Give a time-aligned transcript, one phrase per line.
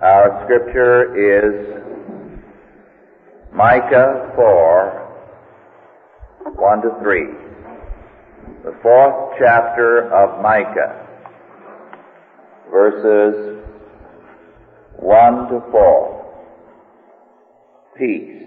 [0.00, 1.82] Our scripture is
[3.52, 7.26] Micah 4, 1 to 3.
[8.62, 11.04] The fourth chapter of Micah,
[12.70, 13.58] verses
[15.00, 16.14] 1 to 4.
[17.98, 18.46] Peace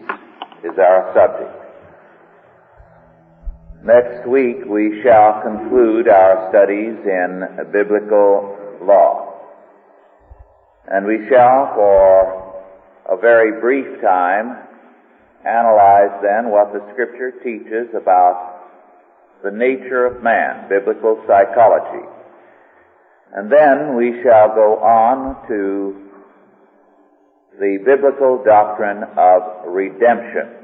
[0.64, 1.52] is our subject.
[3.84, 9.11] Next week we shall conclude our studies in biblical law.
[10.92, 12.64] And we shall, for
[13.10, 14.58] a very brief time,
[15.46, 18.60] analyze then what the scripture teaches about
[19.42, 22.06] the nature of man, biblical psychology.
[23.34, 26.10] And then we shall go on to
[27.58, 30.60] the biblical doctrine of redemption.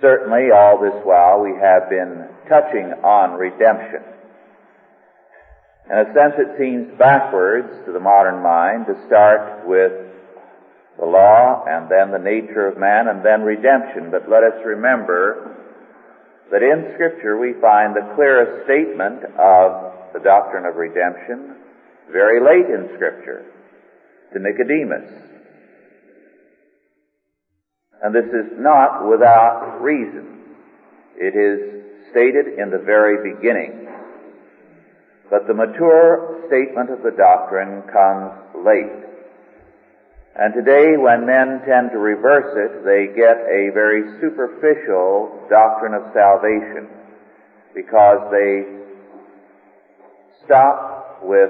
[0.00, 4.11] Certainly all this while we have been touching on redemption.
[5.90, 9.92] In a sense it seems backwards to the modern mind to start with
[10.98, 14.10] the law and then the nature of man and then redemption.
[14.10, 15.56] But let us remember
[16.50, 21.56] that in scripture we find the clearest statement of the doctrine of redemption
[22.12, 23.44] very late in scripture
[24.32, 25.08] to Nicodemus.
[28.02, 30.40] And this is not without reason.
[31.16, 33.81] It is stated in the very beginning.
[35.32, 39.00] But the mature statement of the doctrine comes late.
[40.36, 46.12] And today when men tend to reverse it, they get a very superficial doctrine of
[46.12, 46.84] salvation
[47.74, 48.76] because they
[50.44, 51.48] stop with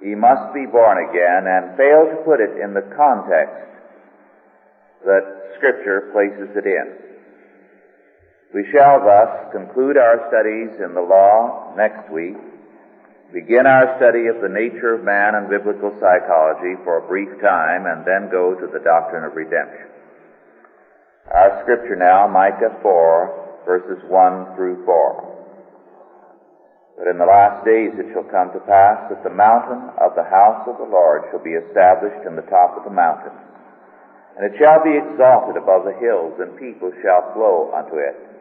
[0.00, 3.76] ye must be born again and fail to put it in the context
[5.04, 6.96] that scripture places it in.
[8.54, 12.36] We shall thus conclude our studies in the law next week,
[13.32, 17.88] begin our study of the nature of man and biblical psychology for a brief time,
[17.88, 19.88] and then go to the doctrine of redemption.
[21.32, 25.32] Our scripture now, Micah 4, verses 1 through 4.
[26.98, 30.28] But in the last days it shall come to pass that the mountain of the
[30.28, 33.40] house of the Lord shall be established in the top of the mountains.
[34.36, 38.31] And it shall be exalted above the hills, and people shall flow unto it.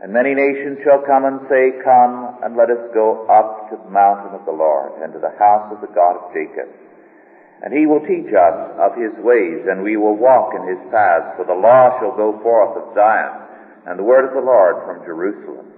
[0.00, 3.92] And many nations shall come and say, Come, and let us go up to the
[3.92, 6.72] mountain of the Lord, and to the house of the God of Jacob.
[7.60, 11.36] And he will teach us of his ways, and we will walk in his paths,
[11.36, 13.44] for the law shall go forth of Zion,
[13.84, 15.68] and the word of the Lord from Jerusalem.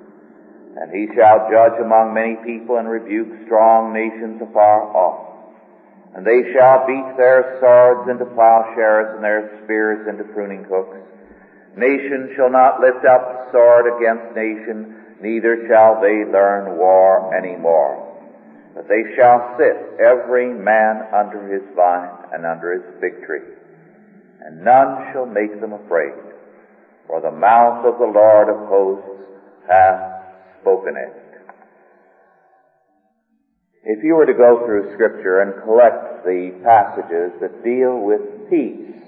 [0.78, 5.32] And he shall judge among many people and rebuke strong nations afar off.
[6.14, 10.96] And they shall beat their swords into plowshares and their spears into pruning hooks.
[11.76, 18.08] Nation shall not lift up sword against nation, neither shall they learn war any more.
[18.74, 23.46] But they shall sit every man under his vine and under his fig tree.
[24.40, 26.14] And none shall make them afraid.
[27.06, 29.28] For the mouth of the Lord of hosts
[29.68, 31.22] hath spoken it.
[33.84, 39.02] If you were to go through scripture and collect the passages that deal with peace,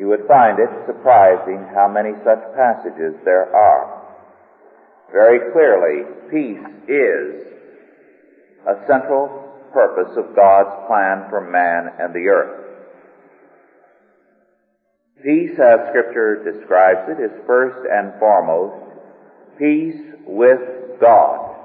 [0.00, 4.00] you would find it surprising how many such passages there are.
[5.12, 7.44] Very clearly, peace is
[8.66, 9.28] a central
[9.74, 12.66] purpose of God's plan for man and the earth.
[15.22, 18.80] Peace, as Scripture describes it, is first and foremost
[19.58, 21.56] peace with God.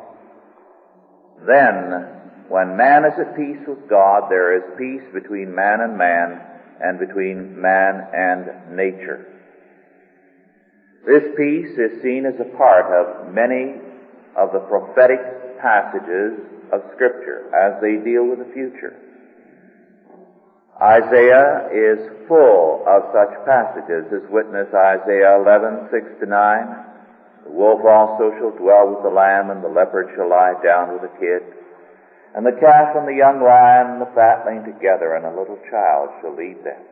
[1.48, 2.04] Then,
[2.50, 6.42] when man is at peace with God, there is peace between man and man
[6.82, 9.26] and between man and nature.
[11.06, 13.76] This peace is seen as a part of many
[14.36, 15.20] of the prophetic
[15.62, 16.40] passages
[16.72, 18.98] of Scripture as they deal with the future.
[20.82, 26.86] Isaiah is full of such passages as witness Isaiah 11, 6 to 9.
[27.46, 31.04] The wolf also shall dwell with the lamb and the leopard shall lie down with
[31.04, 31.44] the kid.
[32.36, 36.12] And the calf and the young lion and the fatling together and a little child
[36.20, 36.84] shall lead them.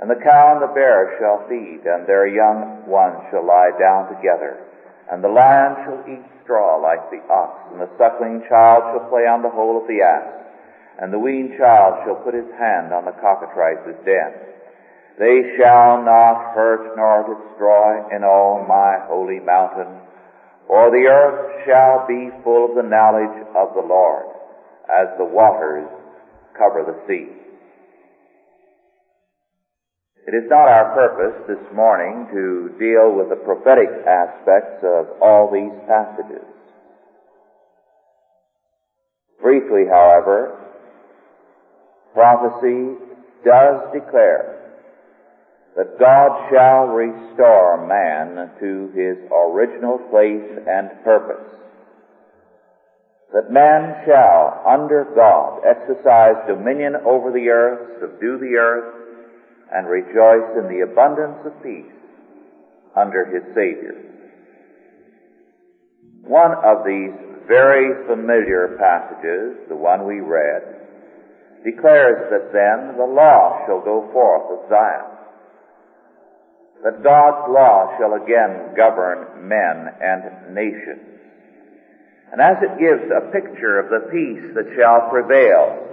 [0.00, 4.12] And the cow and the bear shall feed and their young ones shall lie down
[4.12, 4.60] together.
[5.10, 9.24] And the lion shall eat straw like the ox and the suckling child shall play
[9.24, 10.40] on the hole of the ass
[11.00, 14.32] and the weaned child shall put his hand on the cockatrice's den.
[15.18, 19.88] They shall not hurt nor destroy in all my holy mountain,
[20.66, 24.26] for the earth shall be full of the knowledge of the Lord,
[24.98, 25.88] as the waters
[26.58, 27.30] cover the sea.
[30.26, 35.50] It is not our purpose this morning to deal with the prophetic aspects of all
[35.50, 36.44] these passages.
[39.40, 40.58] Briefly, however,
[42.12, 42.94] prophecy
[43.44, 44.60] does declare
[45.76, 51.46] that God shall restore man to his original place and purpose.
[53.32, 58.94] That man shall, under God, exercise dominion over the earth, subdue the earth,
[59.72, 61.94] and rejoice in the abundance of peace
[62.96, 63.94] under his Savior.
[66.26, 67.14] One of these
[67.46, 70.62] very familiar passages, the one we read,
[71.64, 75.20] declares that then the law shall go forth of Zion
[76.82, 81.19] that God's law shall again govern men and nations.
[82.32, 85.90] And as it gives a picture of the peace that shall prevail,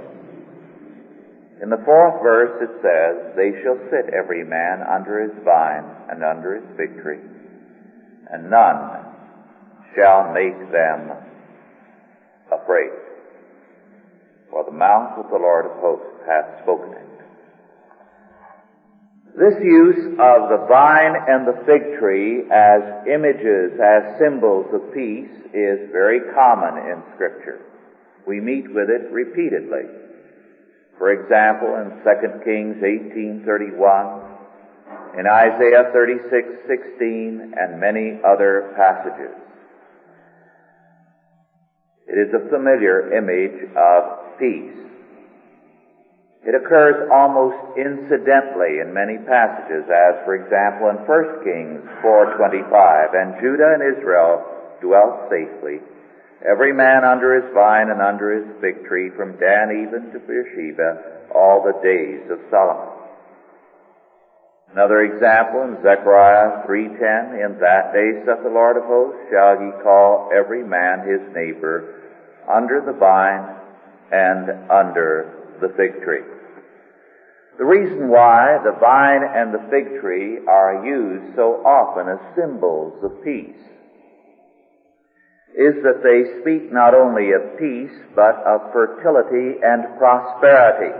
[1.62, 6.24] in the fourth verse it says, They shall sit every man under his vine and
[6.24, 7.20] under his fig tree,
[8.30, 9.06] and none
[9.96, 11.12] shall make them
[12.52, 12.94] afraid.
[14.52, 17.07] For the mouth of the Lord of hosts hath spoken it.
[19.38, 25.30] This use of the vine and the fig tree as images, as symbols of peace
[25.54, 27.62] is very common in scripture.
[28.26, 29.86] We meet with it repeatedly.
[30.98, 34.22] For example, in 2 Kings 18:31,
[35.20, 39.36] in Isaiah 36:16, and many other passages.
[42.08, 44.87] It is a familiar image of peace.
[46.48, 53.36] It occurs almost incidentally in many passages, as for example in 1 Kings 4:25, and
[53.42, 54.46] Judah and Israel
[54.80, 55.82] dwelt safely,
[56.48, 61.04] every man under his vine and under his fig tree, from Dan even to Beersheba,
[61.36, 62.94] all the days of Solomon.
[64.72, 69.72] Another example in Zechariah 3:10, in that day saith the Lord of hosts, shall ye
[69.84, 71.84] call every man his neighbor
[72.48, 73.44] under the vine
[74.14, 75.26] and under
[75.60, 76.24] the fig tree.
[77.58, 83.04] The reason why the vine and the fig tree are used so often as symbols
[83.04, 83.58] of peace
[85.58, 90.94] is that they speak not only of peace, but of fertility and prosperity.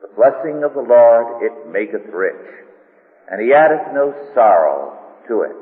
[0.00, 2.48] The blessing of the Lord, it maketh rich,
[3.30, 4.96] and he addeth no sorrow
[5.28, 5.56] to it.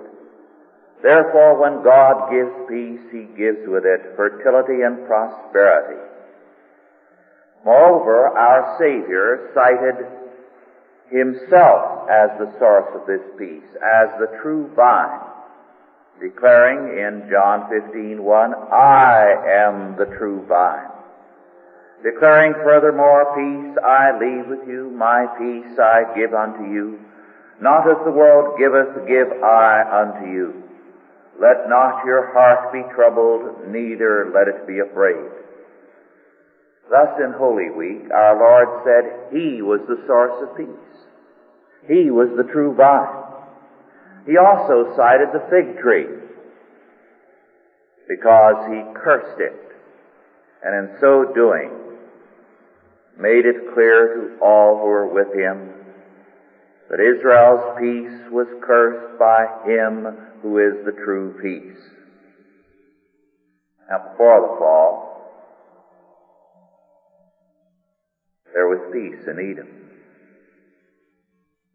[1.03, 6.06] Therefore, when God gives peace, he gives with it fertility and prosperity.
[7.67, 10.07] Moreover, our Savior cited
[11.11, 15.19] himself as the source of this peace, as the true vine,
[16.21, 19.35] declaring in John 15:1, I
[19.67, 20.93] am the true vine.
[22.05, 27.01] Declaring furthermore, peace I leave with you, my peace I give unto you.
[27.61, 30.63] Not as the world giveth, give I unto you.
[31.41, 35.31] Let not your heart be troubled, neither let it be afraid.
[36.91, 40.97] Thus in Holy Week, our Lord said He was the source of peace.
[41.89, 43.25] He was the true vine.
[44.27, 46.07] He also cited the fig tree
[48.09, 49.67] because He cursed it
[50.65, 51.71] and in so doing
[53.19, 55.71] made it clear to all who were with Him
[56.91, 60.07] that Israel's peace was cursed by Him
[60.43, 61.83] who is the true peace.
[63.89, 65.06] Now before the fall,
[68.57, 69.69] there was peace in Eden.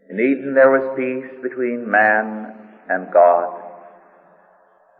[0.09, 2.57] In Eden there was peace between man
[2.89, 3.53] and God,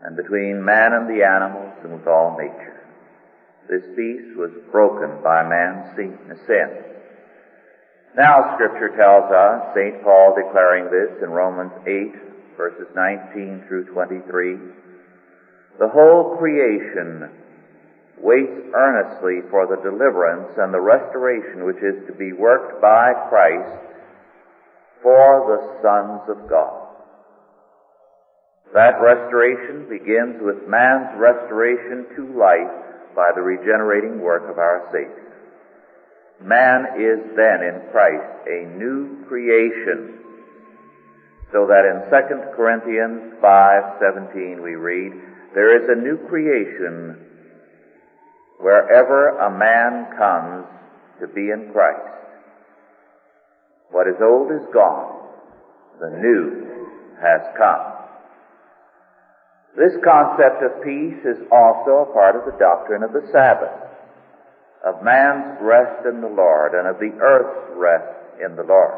[0.02, 2.86] and between man and the animals, and with all nature.
[3.68, 6.70] This peace was broken by man's sin.
[8.16, 10.04] Now scripture tells us, St.
[10.04, 14.56] Paul declaring this in Romans 8, verses 19 through 23,
[15.80, 17.28] the whole creation
[18.22, 23.82] waits earnestly for the deliverance and the restoration which is to be worked by Christ
[25.02, 26.82] for the sons of God.
[28.72, 32.72] That restoration begins with man's restoration to life
[33.14, 35.28] by the regenerating work of our Savior.
[36.40, 40.18] Man is then in Christ a new creation.
[41.52, 45.12] So that in 2 Corinthians 5:17 we read,
[45.54, 47.31] there is a new creation
[48.62, 50.66] wherever a man comes
[51.20, 52.14] to be in Christ.
[53.90, 55.18] What is old is gone.
[56.00, 56.86] The new
[57.20, 57.92] has come.
[59.76, 63.72] This concept of peace is also a part of the doctrine of the Sabbath,
[64.86, 68.14] of man's rest in the Lord and of the earth's rest
[68.44, 68.94] in the Lord.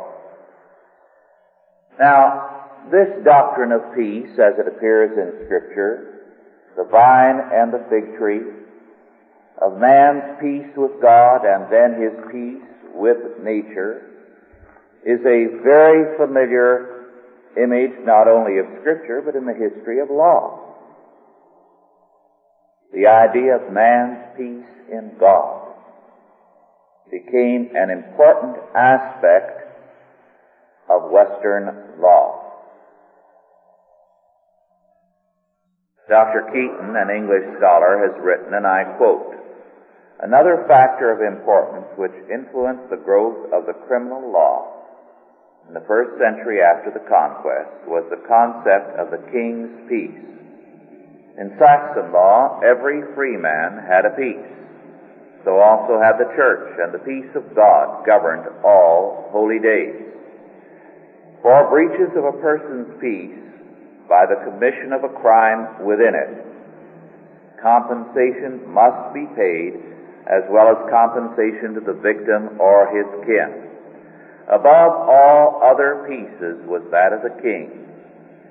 [1.99, 6.21] Now, this doctrine of peace, as it appears in Scripture,
[6.77, 8.64] the vine and the fig tree,
[9.61, 12.63] of man's peace with God and then his peace
[12.95, 14.11] with nature
[15.05, 17.07] is a very familiar
[17.57, 20.61] image not only of Scripture but in the history of law.
[22.93, 25.75] The idea of man's peace in God
[27.11, 29.65] became an important aspect
[30.89, 32.41] of Western law.
[36.09, 36.43] Dr.
[36.53, 39.34] Keeton, an English scholar, has written, and I quote,
[40.25, 44.73] Another factor of importance which influenced the growth of the criminal law
[45.69, 50.17] in the first century after the conquest was the concept of the king's peace.
[51.37, 54.49] In Saxon law, every free man had a peace.
[55.45, 60.09] So also had the church, and the peace of God governed all holy days.
[61.45, 63.45] For breaches of a person's peace
[64.09, 66.33] by the commission of a crime within it.
[67.61, 69.94] Compensation must be paid
[70.27, 73.69] as well as compensation to the victim or his kin.
[74.49, 77.81] Above all other peaces was that of the king.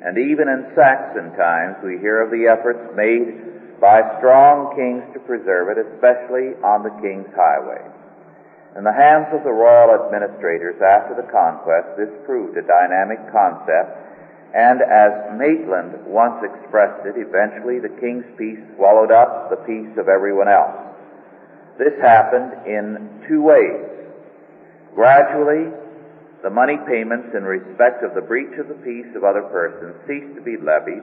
[0.02, 5.20] And even in Saxon times we hear of the efforts made by strong kings to
[5.26, 7.82] preserve it, especially on the king's highway.
[8.76, 14.04] In the hands of the royal administrators after the conquest, this proved a dynamic concept
[14.54, 20.08] and as Maitland once expressed it, eventually the king's peace swallowed up the peace of
[20.08, 20.93] everyone else.
[21.78, 23.90] This happened in two ways.
[24.94, 25.74] Gradually,
[26.44, 30.36] the money payments in respect of the breach of the peace of other persons ceased
[30.36, 31.02] to be levied,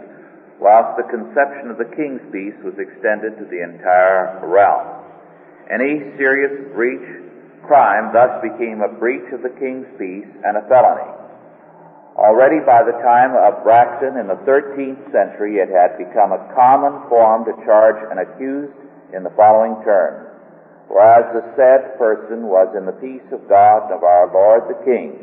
[0.60, 5.00] whilst the conception of the king's peace was extended to the entire realm.
[5.72, 7.02] Any serious breach,
[7.66, 11.08] crime thus became a breach of the king's peace and a felony.
[12.14, 17.08] Already by the time of Bracton in the 13th century, it had become a common
[17.08, 18.76] form to charge an accused
[19.16, 20.29] in the following terms.
[20.90, 24.82] Whereas the said person was in the peace of God and of our Lord the
[24.82, 25.22] King,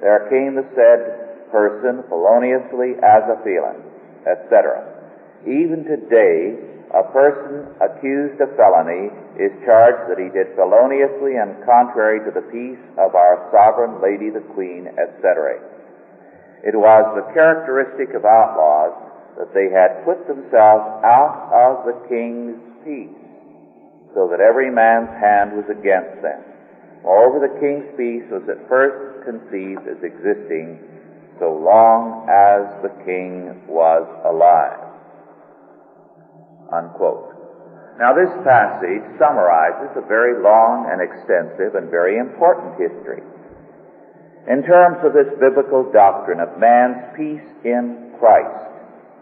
[0.00, 3.84] there came the said person feloniously as a felon,
[4.24, 4.88] etc.
[5.44, 6.56] Even today,
[6.96, 12.48] a person accused of felony is charged that he did feloniously and contrary to the
[12.52, 15.60] peace of our sovereign lady the Queen, etc.
[16.64, 18.96] It was the characteristic of outlaws
[19.38, 23.21] that they had put themselves out of the king's peace,
[24.14, 26.40] so that every man's hand was against them.
[27.02, 30.78] Moreover, the king's peace was at first conceived as existing
[31.40, 34.78] so long as the king was alive.
[36.70, 37.34] Unquote.
[37.98, 43.22] Now this passage summarizes a very long and extensive and very important history
[44.48, 48.74] in terms of this biblical doctrine of man's peace in Christ,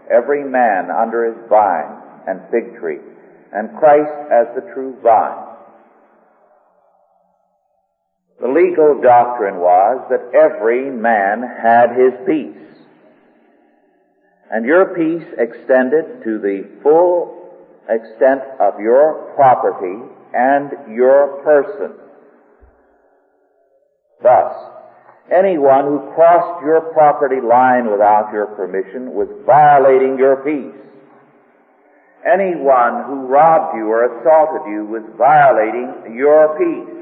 [0.08, 1.92] every man under his vine
[2.26, 3.04] and fig tree,
[3.52, 5.46] and Christ as the true vine.
[8.40, 12.56] The legal doctrine was that every man had his peace.
[14.50, 17.36] And your peace extended to the full
[17.88, 20.02] extent of your property
[20.32, 21.92] and your person.
[24.22, 24.70] Thus,
[25.30, 30.74] Anyone who crossed your property line without your permission was violating your peace.
[32.24, 36.96] Anyone who robbed you or assaulted you was violating your peace.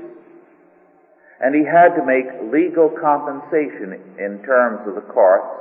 [1.40, 5.58] And he had to make legal compensation in terms of the courts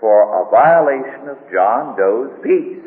[0.00, 2.84] for a violation of John Doe's peace.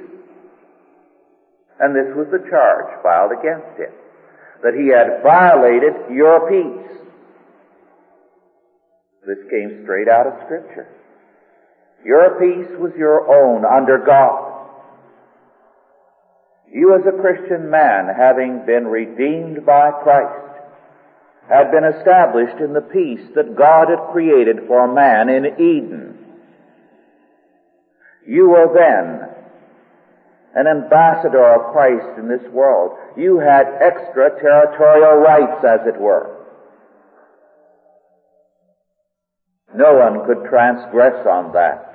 [1.79, 3.93] And this was the charge filed against him.
[4.63, 6.93] That he had violated your peace.
[9.25, 10.88] This came straight out of Scripture.
[12.05, 14.42] Your peace was your own under God.
[16.74, 20.62] You as a Christian man, having been redeemed by Christ,
[21.48, 26.18] had been established in the peace that God had created for man in Eden.
[28.25, 29.30] You were then
[30.56, 32.98] an ambassador of Christ in this world.
[33.18, 36.38] You had extraterritorial rights, as it were.
[39.75, 41.92] No one could transgress on that.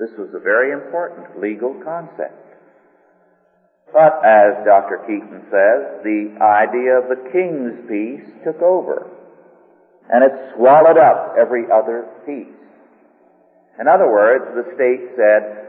[0.00, 2.40] This was a very important legal concept.
[3.92, 5.04] But as Dr.
[5.04, 9.04] Keeton says, the idea of the king's peace took over.
[10.08, 12.48] And it swallowed up every other peace.
[13.76, 15.68] In other words, the state said,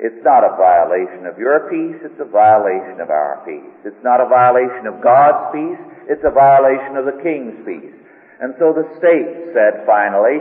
[0.00, 3.76] it's not a violation of your peace, it's a violation of our peace.
[3.84, 7.92] It's not a violation of God's peace, it's a violation of the king's peace.
[8.40, 10.40] And so the state said finally,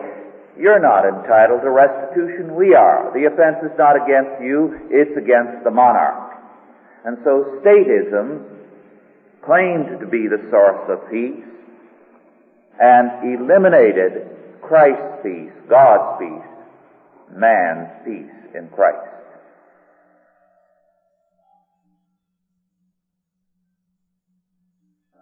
[0.59, 3.11] you're not entitled to restitution, we are.
[3.15, 6.35] The offense is not against you, it's against the monarch.
[7.05, 8.43] And so statism
[9.45, 11.47] claimed to be the source of peace
[12.79, 16.51] and eliminated Christ's peace, God's peace,
[17.31, 19.15] man's peace in Christ.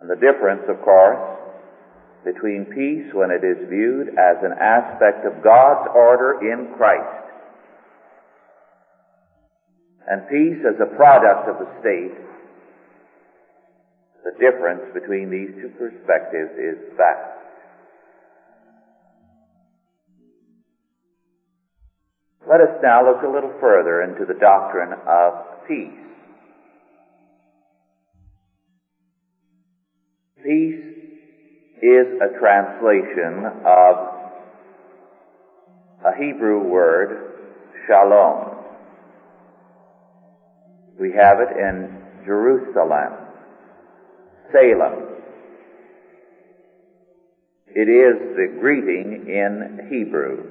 [0.01, 1.37] And the difference, of course,
[2.27, 7.24] between peace when it is viewed as an aspect of God's order in Christ
[10.10, 12.15] and peace as a product of the state,
[14.24, 17.39] the difference between these two perspectives is vast.
[22.50, 26.03] Let us now look a little further into the doctrine of peace.
[30.43, 30.96] Peace
[31.81, 33.96] is a translation of
[36.05, 37.34] a Hebrew word,
[37.86, 38.55] shalom.
[41.00, 43.13] We have it in Jerusalem,
[44.51, 45.03] Salem.
[47.67, 50.43] It is the greeting in Hebrew.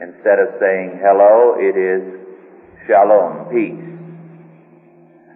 [0.00, 2.02] Instead of saying hello, it is
[2.88, 3.84] shalom, peace.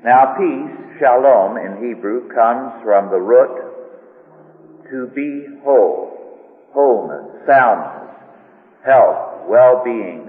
[0.04, 3.61] Now peace, shalom in Hebrew, comes from the root
[4.92, 6.12] to be whole,
[6.72, 8.14] wholeness, soundness,
[8.84, 10.28] health, well-being,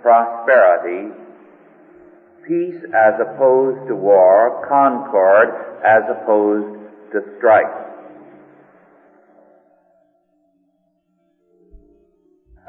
[0.00, 1.12] prosperity,
[2.48, 5.52] peace as opposed to war, concord
[5.84, 6.80] as opposed
[7.12, 7.76] to strife.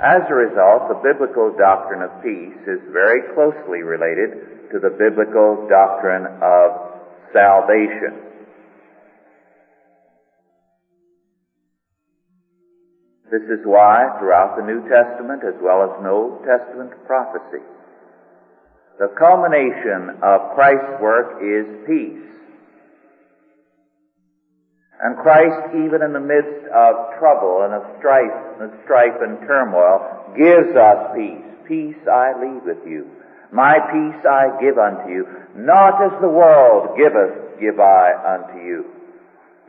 [0.04, 5.68] As a result, the biblical doctrine of peace is very closely related to the biblical
[5.70, 7.00] doctrine of
[7.32, 8.31] salvation.
[13.32, 17.64] This is why throughout the New Testament as well as Old Testament prophecy,
[19.00, 22.28] the culmination of Christ's work is peace.
[25.02, 30.36] And Christ, even in the midst of trouble and of strife and strife and turmoil,
[30.38, 31.48] gives us peace.
[31.66, 33.10] Peace I leave with you.
[33.52, 35.26] My peace I give unto you.
[35.56, 38.86] Not as the world giveth, give I unto you.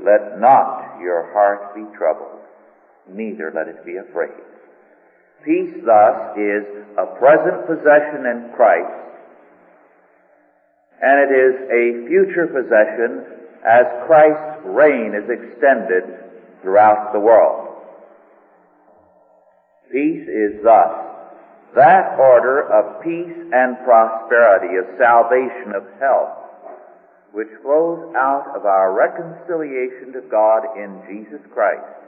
[0.03, 2.42] Let not your heart be troubled,
[3.09, 4.37] neither let it be afraid.
[5.45, 6.65] Peace thus is
[6.99, 8.95] a present possession in Christ,
[11.03, 13.27] and it is a future possession
[13.67, 16.05] as Christ's reign is extended
[16.63, 17.69] throughout the world.
[19.91, 21.13] Peace is thus
[21.75, 26.39] that order of peace and prosperity, of salvation, of health,
[27.33, 32.02] which flows out of our reconciliation to God in Jesus Christ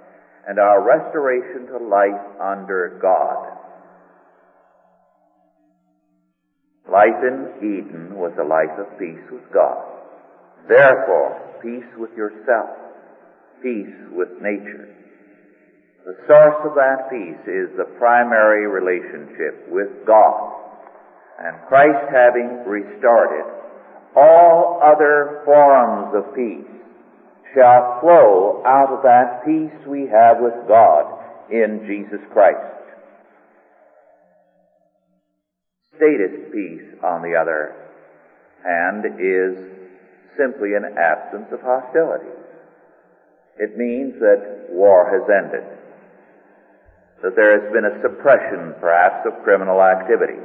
[0.46, 3.60] and our restoration to life under God.
[6.90, 9.82] Life in Eden was a life of peace with God.
[10.68, 12.70] Therefore, peace with yourself,
[13.62, 14.94] peace with nature.
[16.04, 20.60] The source of that peace is the primary relationship with God.
[21.40, 23.48] And Christ having restored it,
[24.14, 26.73] all other forms of peace
[27.54, 31.06] shall flow out of that peace we have with God
[31.50, 32.58] in Jesus Christ.
[35.96, 37.74] Statist peace, on the other
[38.64, 39.54] hand, is
[40.36, 42.34] simply an absence of hostilities.
[43.58, 45.62] It means that war has ended.
[47.22, 50.42] That there has been a suppression, perhaps, of criminal activities.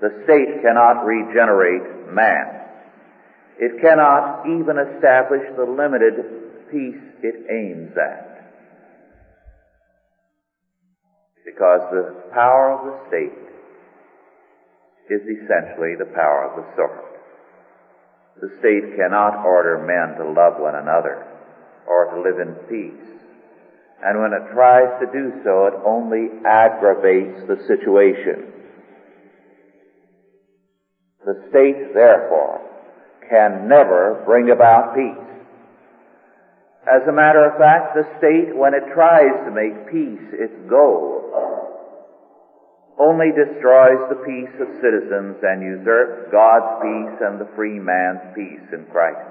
[0.00, 2.61] The state cannot regenerate man.
[3.58, 8.28] It cannot even establish the limited peace it aims at.
[11.44, 13.42] Because the power of the state
[15.10, 17.12] is essentially the power of the sword.
[18.40, 21.26] The state cannot order men to love one another
[21.86, 23.08] or to live in peace.
[24.04, 28.50] And when it tries to do so, it only aggravates the situation.
[31.24, 32.71] The state, therefore,
[33.32, 35.32] can never bring about peace.
[36.84, 41.32] As a matter of fact, the state, when it tries to make peace its goal,
[43.00, 48.68] only destroys the peace of citizens and usurps God's peace and the free man's peace
[48.76, 49.24] in Christ.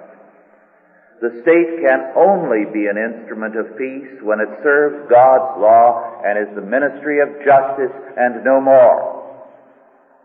[1.22, 6.42] The state can only be an instrument of peace when it serves God's law and
[6.42, 9.21] is the ministry of justice and no more.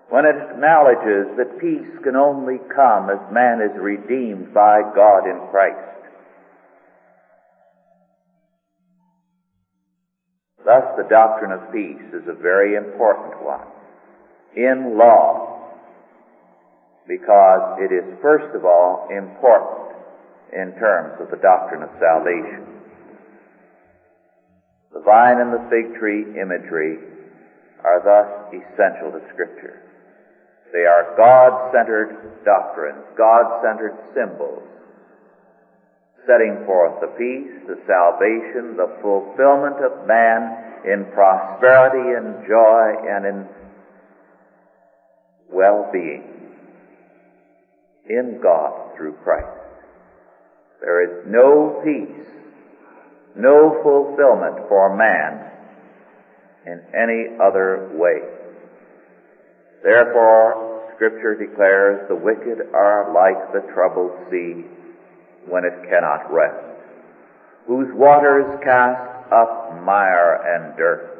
[0.09, 5.49] When it acknowledges that peace can only come as man is redeemed by God in
[5.51, 5.83] Christ.
[10.65, 13.67] Thus, the doctrine of peace is a very important one.
[14.57, 15.57] In law,
[17.07, 19.95] because it is first of all important
[20.53, 22.67] in terms of the doctrine of salvation.
[24.93, 26.99] The vine and the fig tree imagery
[27.85, 29.86] are thus essential to Scripture.
[30.73, 34.63] They are God-centered doctrines, God-centered symbols,
[36.27, 43.27] setting forth the peace, the salvation, the fulfillment of man in prosperity and joy and
[43.27, 43.49] in
[45.51, 46.25] well-being
[48.09, 49.47] in God through Christ.
[50.81, 52.27] There is no peace,
[53.35, 55.51] no fulfillment for man
[56.67, 58.36] in any other way.
[59.83, 64.65] Therefore, Scripture declares the wicked are like the troubled sea
[65.47, 66.81] when it cannot rest,
[67.67, 71.13] whose waters cast up mire and dirt.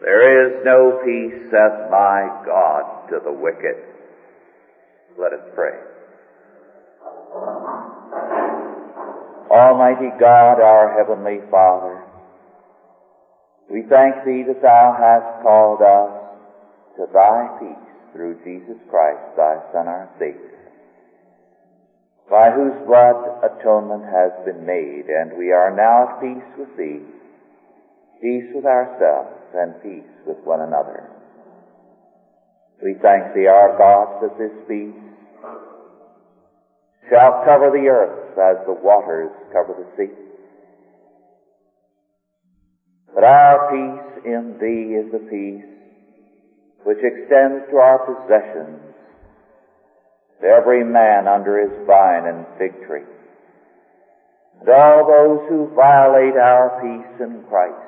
[0.00, 3.76] There is no peace, saith my God, to the wicked.
[5.18, 5.78] Let us pray.
[9.50, 12.04] Almighty God, our Heavenly Father,
[13.70, 16.19] we thank Thee that Thou hast called us
[17.00, 20.68] to Thy peace through Jesus Christ, Thy Son, our Savior,
[22.28, 27.00] by whose blood atonement has been made, and we are now at peace with Thee,
[28.20, 31.08] peace with ourselves, and peace with one another.
[32.84, 34.92] We thank Thee, our God, that this peace
[37.08, 40.12] shall cover the earth as the waters cover the sea.
[43.14, 45.69] But our peace in Thee is the peace
[46.84, 48.80] which extends to our possessions,
[50.40, 53.06] to every man under his vine and fig tree,
[54.60, 57.86] and all those who violate our peace in Christ.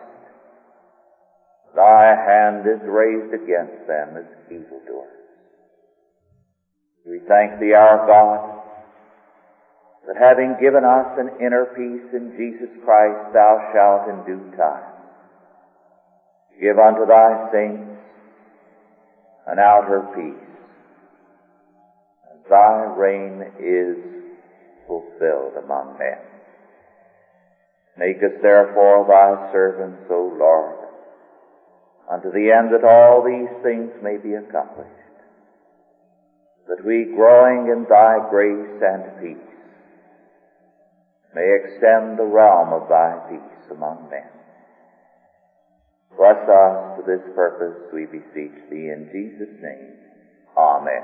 [1.74, 5.08] Thy hand is raised against them as evildoers.
[7.06, 8.60] We thank Thee, our God,
[10.06, 14.92] that having given us an inner peace in Jesus Christ, thou shalt in due time
[16.62, 17.91] give unto thy saints
[19.46, 20.48] an outer peace.
[22.30, 23.96] And thy reign is
[24.86, 26.18] fulfilled among men.
[27.96, 30.88] Make us therefore thy servants, O Lord,
[32.10, 34.88] unto the end that all these things may be accomplished,
[36.68, 39.52] that we, growing in thy grace and peace,
[41.34, 44.28] may extend the realm of thy peace among men.
[46.16, 49.96] Bless us for this purpose, we beseech thee, in Jesus' name.
[50.56, 51.02] Amen.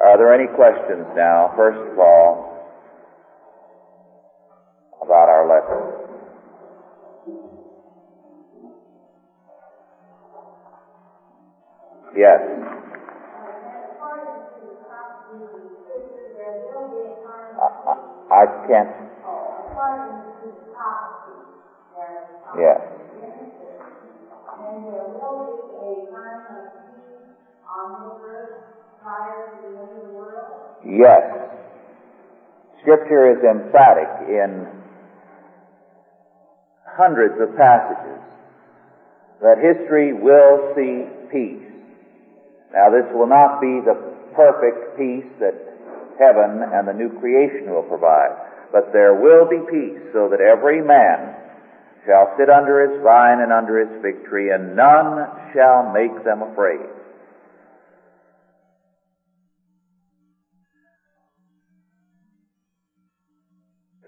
[0.00, 2.52] Are there any questions now, first of all,
[5.00, 6.02] about our lesson?
[12.16, 12.40] Yes.
[17.60, 17.96] I,
[18.30, 19.11] I can't.
[22.58, 22.80] Yes.
[30.84, 31.22] Yes.
[32.82, 34.66] Scripture is emphatic in
[36.84, 38.20] hundreds of passages
[39.40, 41.66] that history will see peace.
[42.74, 43.96] Now this will not be the
[44.34, 45.54] perfect peace that
[46.18, 48.36] heaven and the new creation will provide,
[48.72, 51.41] but there will be peace so that every man
[52.06, 56.42] shall sit under his vine and under his fig tree, and none shall make them
[56.42, 56.80] afraid.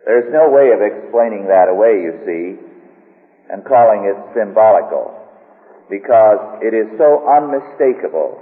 [0.05, 2.61] There's no way of explaining that away, you see,
[3.51, 5.15] and calling it symbolical,
[5.89, 8.41] because it is so unmistakable.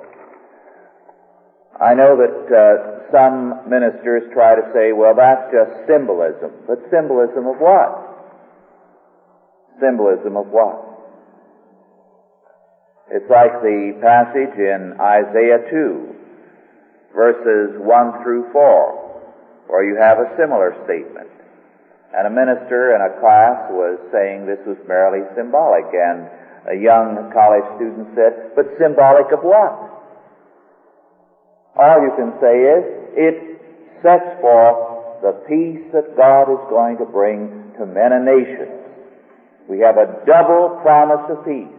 [1.80, 6.52] I know that uh, some ministers try to say, well, that's just symbolism.
[6.66, 8.11] But symbolism of what?
[9.82, 10.78] Symbolism of what?
[13.10, 20.32] It's like the passage in Isaiah 2, verses 1 through 4, where you have a
[20.38, 21.28] similar statement.
[22.14, 26.30] And a minister in a class was saying this was merely symbolic, and
[26.70, 29.76] a young college student said, but symbolic of what?
[31.74, 32.82] All you can say is,
[33.16, 33.36] it
[34.00, 38.81] sets forth the peace that God is going to bring to men and nations.
[39.68, 41.78] We have a double promise of peace.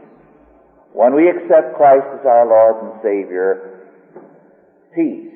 [0.93, 3.89] When we accept Christ as our Lord and Savior,
[4.95, 5.33] peace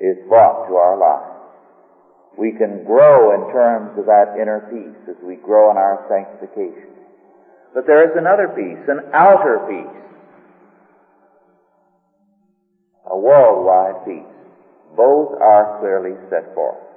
[0.00, 1.40] is brought to our lives
[2.40, 6.88] we can grow in terms of that inner peace as we grow in our sanctification.
[7.74, 10.00] But there is another peace, an outer peace,
[13.10, 14.32] a worldwide peace.
[14.96, 16.89] Both are clearly set forth.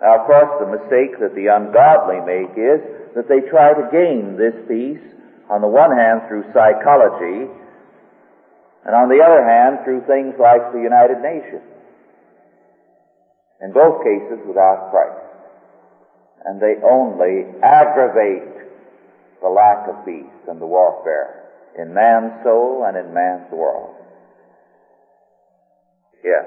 [0.00, 2.80] Now, of course, the mistake that the ungodly make is
[3.14, 5.04] that they try to gain this peace,
[5.50, 7.50] on the one hand, through psychology,
[8.86, 11.68] and on the other hand, through things like the United Nations.
[13.60, 15.20] In both cases, without Christ.
[16.46, 18.72] And they only aggravate
[19.42, 21.40] the lack of peace and the warfare
[21.78, 23.96] in man's soul and in man's world.
[26.24, 26.46] Yes.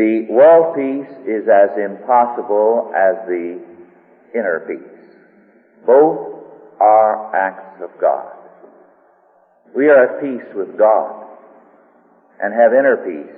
[0.00, 3.60] The world peace is as impossible as the
[4.32, 4.96] inner peace.
[5.84, 6.40] Both
[6.80, 8.32] are acts of God.
[9.76, 11.26] We are at peace with God
[12.40, 13.36] and have inner peace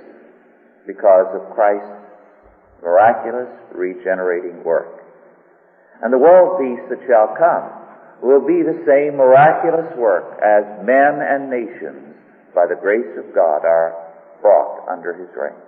[0.87, 1.99] because of Christ's
[2.81, 5.03] miraculous regenerating work.
[6.01, 7.75] And the world peace that shall come
[8.23, 12.15] will be the same miraculous work as men and nations,
[12.55, 13.99] by the grace of God, are
[14.39, 15.59] brought under His reign.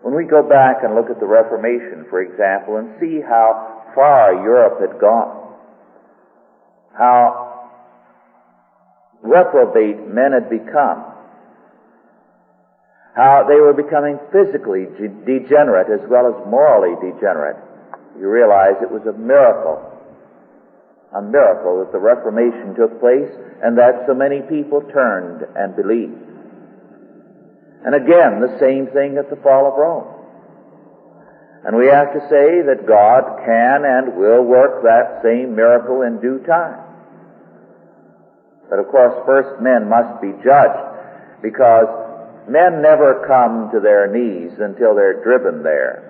[0.00, 4.32] When we go back and look at the Reformation, for example, and see how far
[4.34, 5.54] Europe had gone,
[6.96, 7.70] how
[9.22, 11.04] reprobate men had become,
[13.16, 14.86] how they were becoming physically
[15.26, 17.56] degenerate as well as morally degenerate,
[18.18, 19.82] you realize it was a miracle.
[21.16, 23.30] A miracle that the Reformation took place
[23.62, 26.27] and that so many people turned and believed.
[27.84, 30.18] And again, the same thing at the fall of Rome.
[31.64, 36.20] And we have to say that God can and will work that same miracle in
[36.20, 36.80] due time.
[38.70, 41.88] But of course, first men must be judged because
[42.48, 46.08] men never come to their knees until they're driven there.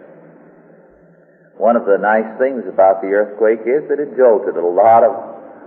[1.57, 5.11] One of the nice things about the earthquake is that it jolted a lot of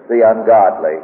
[0.07, 1.03] the ungodly.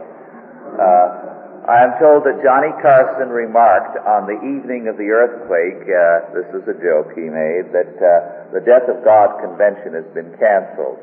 [0.80, 1.28] Uh,
[1.68, 6.48] I am told that Johnny Carson remarked on the evening of the earthquake, uh, this
[6.56, 10.96] is a joke he made, that uh, the Death of God convention has been canceled.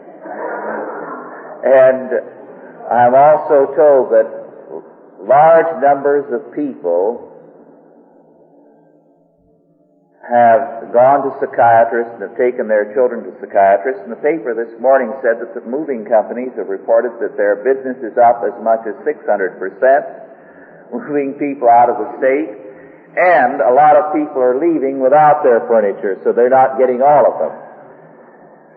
[1.68, 2.08] And
[2.88, 4.24] I'm also told that
[5.20, 7.28] large numbers of people
[10.24, 14.00] have gone to psychiatrists and have taken their children to psychiatrists.
[14.08, 18.00] And the paper this morning said that the moving companies have reported that their business
[18.00, 20.24] is up as much as 600 percent
[20.92, 22.50] moving people out of the state,
[23.16, 27.24] and a lot of people are leaving without their furniture, so they're not getting all
[27.24, 27.54] of them.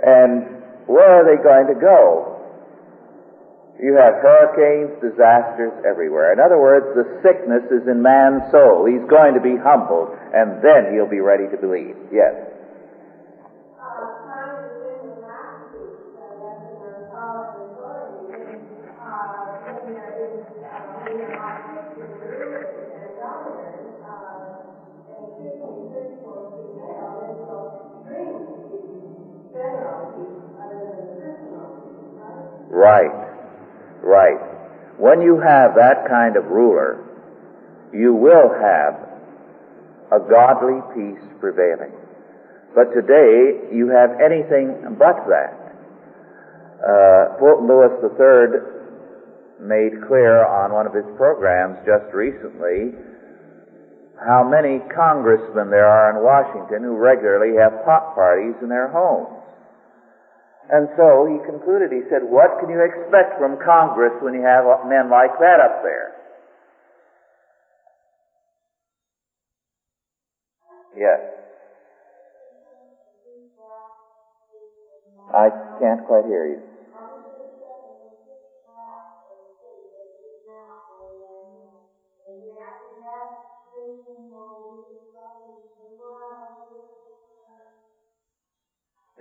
[0.04, 0.32] And
[0.86, 2.38] where are they going to go?
[3.78, 6.34] You have hurricanes, disasters everywhere.
[6.34, 8.90] In other words, the sickness is in man's soul.
[8.90, 11.94] He's going to be humbled, and then he'll be ready to believe.
[12.10, 12.47] Yes.
[32.78, 33.10] Right.
[34.06, 34.38] Right.
[35.02, 37.02] When you have that kind of ruler,
[37.92, 38.94] you will have
[40.14, 41.90] a godly peace prevailing.
[42.76, 45.58] But today, you have anything but that.
[46.78, 48.62] Uh, Fulton Lewis III
[49.66, 52.94] made clear on one of his programs just recently
[54.22, 59.37] how many congressmen there are in Washington who regularly have pot parties in their homes.
[60.70, 64.66] And so he concluded, he said, what can you expect from Congress when you have
[64.86, 66.12] men like that up there?
[70.98, 71.20] Yes.
[75.34, 75.50] I
[75.80, 76.62] can't quite hear you.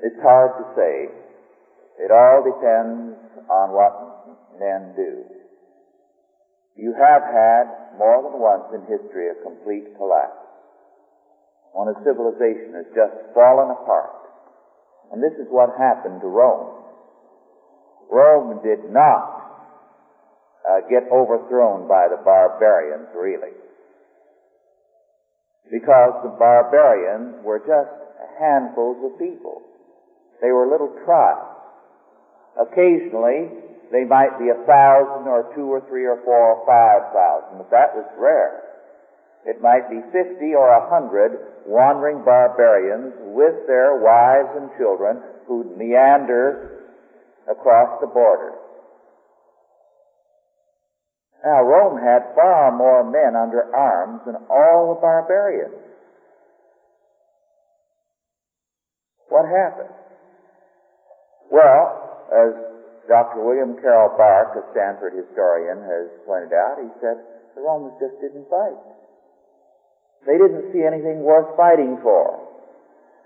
[0.03, 1.26] It's hard to say.
[1.99, 3.17] It all depends
[3.49, 3.95] on what
[4.61, 5.25] men do.
[6.77, 10.45] You have had more than once in history a complete collapse.
[11.73, 14.13] When a civilization has just fallen apart.
[15.13, 16.85] And this is what happened to Rome.
[18.11, 19.37] Rome did not
[20.69, 23.57] uh, get overthrown by the barbarians, really.
[25.71, 27.93] Because the barbarians were just
[28.39, 29.63] handfuls of people.
[30.43, 31.56] They were little tribes.
[32.57, 33.53] Occasionally,
[33.93, 37.71] they might be a thousand or two or three or four or five thousand, but
[37.71, 38.63] that was rare.
[39.45, 45.77] It might be fifty or a hundred wandering barbarians with their wives and children who'd
[45.77, 46.83] meander
[47.49, 48.53] across the border.
[51.45, 55.75] Now, Rome had far more men under arms than all the barbarians.
[59.29, 59.95] What happened?
[61.53, 62.51] Well, as
[63.07, 63.43] Dr.
[63.43, 67.23] William Carroll Bark, a Stanford historian, has pointed out, he said
[67.55, 68.79] the Romans just didn't fight.
[70.27, 72.43] They didn't see anything worth fighting for.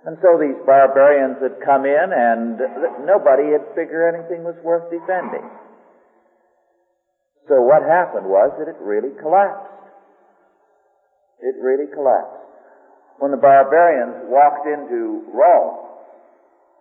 [0.05, 2.57] And so these barbarians had come in and
[3.05, 5.45] nobody had figured anything was worth defending.
[7.49, 9.91] So what happened was that it really collapsed.
[11.41, 12.41] It really collapsed.
[13.19, 15.89] When the barbarians walked into Rome,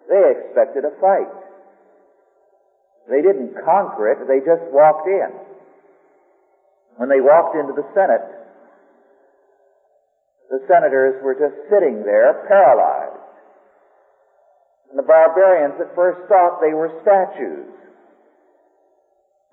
[0.08, 1.49] they expected a fight.
[3.10, 5.34] They didn't conquer it, they just walked in.
[7.02, 8.22] When they walked into the Senate,
[10.50, 13.18] the senators were just sitting there paralyzed.
[14.90, 17.70] And the barbarians at first thought they were statues.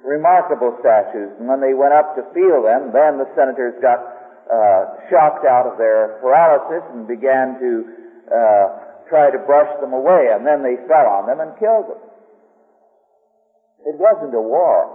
[0.04, 1.36] Remarkable statues.
[1.40, 4.00] And when they went up to feel them, then the senators got
[4.48, 7.72] uh, shocked out of their paralysis and began to
[8.32, 8.66] uh,
[9.08, 10.32] try to brush them away.
[10.32, 12.05] And then they fell on them and killed them.
[13.86, 14.90] It wasn't a war.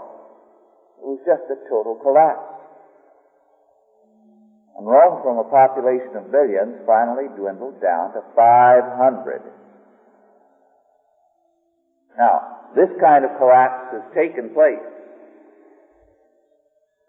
[0.99, 2.59] It was just a total collapse.
[4.77, 9.41] And Rome, from a population of millions, finally dwindled down to 500.
[12.17, 14.83] Now, this kind of collapse has taken place.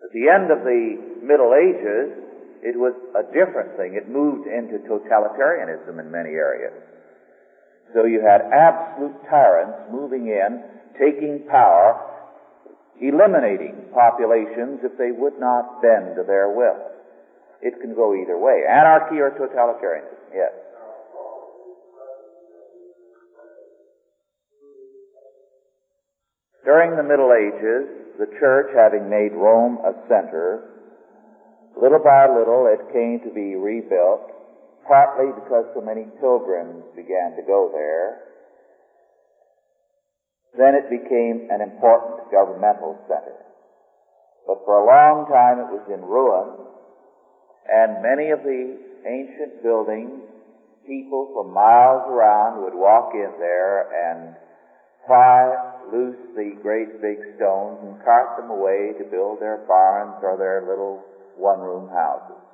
[0.03, 2.15] At the end of the Middle Ages,
[2.63, 3.99] it was a different thing.
[3.99, 6.75] It moved into totalitarianism in many areas.
[7.95, 10.63] So you had absolute tyrants moving in,
[10.99, 12.01] taking power,
[13.01, 16.93] eliminating populations if they would not bend to their will.
[17.63, 18.65] It can go either way.
[18.69, 20.53] Anarchy or totalitarianism, yes.
[26.65, 30.71] During the Middle Ages, the church having made Rome a center,
[31.81, 34.31] little by little it came to be rebuilt,
[34.87, 38.32] partly because so many pilgrims began to go there.
[40.57, 43.37] Then it became an important governmental center.
[44.47, 46.73] But for a long time it was in ruins
[47.71, 50.23] and many of the ancient buildings,
[50.87, 54.37] people from miles around would walk in there and
[55.07, 55.55] pry
[55.93, 60.63] loose the great big stones and cart them away to build their barns or their
[60.69, 61.03] little
[61.37, 62.52] one-room houses.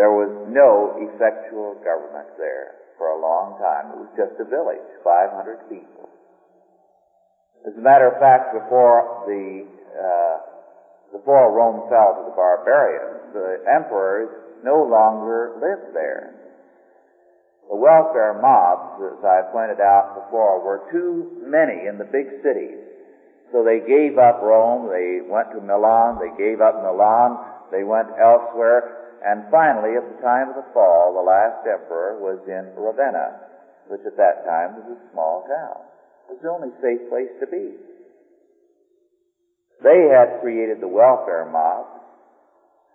[0.00, 3.92] There was no effectual government there for a long time.
[3.92, 6.08] It was just a village, 500 people.
[7.68, 10.36] As a matter of fact, before the uh,
[11.12, 14.32] before Rome fell to the barbarians, the emperors
[14.64, 16.32] no longer lived there.
[17.68, 22.80] The welfare mobs, as I pointed out before, were too many in the big cities.
[23.52, 27.36] So they gave up Rome, they went to Milan, they gave up Milan,
[27.68, 32.40] they went elsewhere, and finally, at the time of the fall, the last emperor was
[32.48, 33.36] in Ravenna,
[33.92, 35.84] which at that time was a small town
[36.28, 37.76] It was the only safe place to be.
[39.84, 41.86] They had created the welfare mob,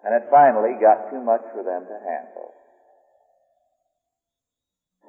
[0.05, 2.53] and it finally got too much for them to handle.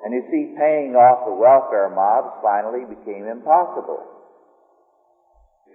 [0.04, 4.15] And you see, paying off the welfare mobs finally became impossible.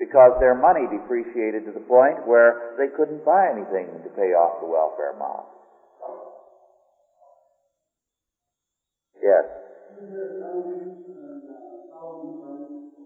[0.02, 4.60] Because their money depreciated to the point where they couldn't buy anything to pay off
[4.60, 5.46] the welfare mob.
[9.22, 9.46] Yes.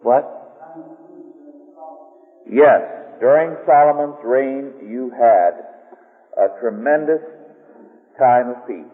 [0.03, 0.23] What?
[2.49, 2.81] Yes,
[3.19, 5.51] during Solomon's reign you had
[6.37, 7.21] a tremendous
[8.17, 8.85] time of peace.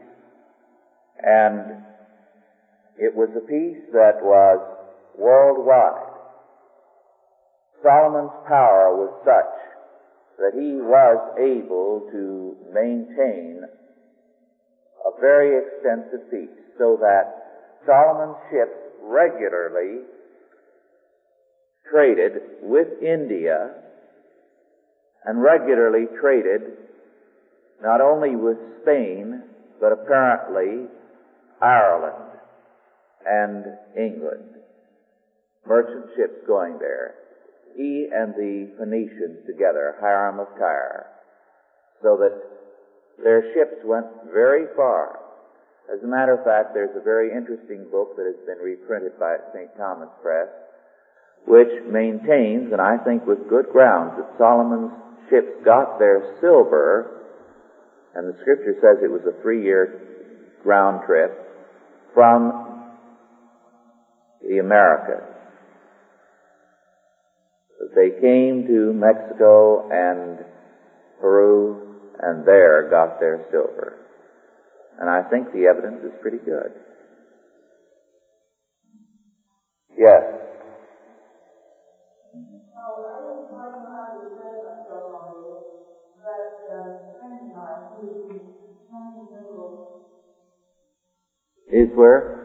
[1.22, 1.84] And
[2.98, 4.60] it was a peace that was
[5.16, 6.11] worldwide.
[7.84, 9.72] Solomon's power was such
[10.38, 13.62] that he was able to maintain
[15.06, 17.42] a very extensive peace so that
[17.86, 20.02] Solomon's ships regularly
[21.92, 23.72] traded with India
[25.26, 26.62] and regularly traded
[27.84, 29.42] not only with Spain,
[29.80, 30.88] but apparently
[31.62, 32.38] Ireland
[33.26, 33.66] and
[33.98, 34.56] England,
[35.66, 37.16] merchant ships going there.
[37.76, 41.08] He and the Phoenicians together, Hiram of Tyre,
[42.02, 42.36] so that
[43.24, 45.20] their ships went very far.
[45.92, 49.38] As a matter of fact, there's a very interesting book that has been reprinted by
[49.54, 49.70] St.
[49.78, 50.48] Thomas Press,
[51.48, 54.92] which maintains, and I think with good grounds, that Solomon's
[55.30, 57.24] ships got their silver,
[58.16, 61.32] and the scripture says it was a three-year round trip,
[62.14, 62.86] from
[64.48, 65.31] the Americas.
[67.96, 70.46] They came to Mexico and
[71.20, 73.98] Peru and there got their silver.
[75.00, 76.72] And I think the evidence is pretty good.
[79.98, 80.24] Yes.
[91.72, 92.41] Is where?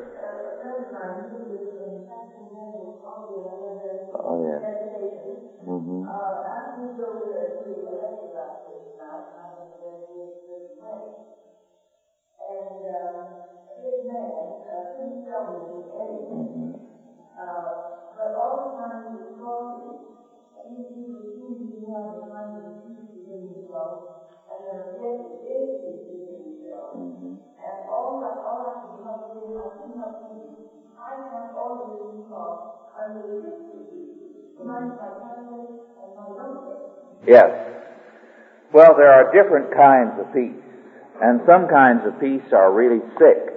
[37.27, 37.51] Yes.
[38.73, 40.63] Well, there are different kinds of peace,
[41.23, 43.57] and some kinds of peace are really sick.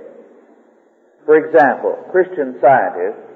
[1.26, 3.30] For example, Christian scientists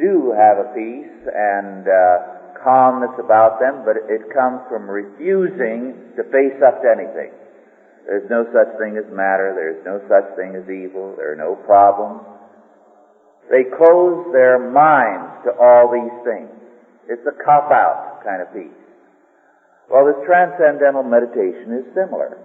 [0.00, 6.24] do have a peace and uh, calmness about them, but it comes from refusing to
[6.32, 7.32] face up to anything.
[8.06, 11.56] There's no such thing as matter, there's no such thing as evil, there are no
[11.68, 12.24] problems.
[13.50, 16.52] They close their minds to all these things.
[17.08, 18.87] It's a cop out kind of peace.
[19.90, 22.36] Well, this transcendental meditation is similar.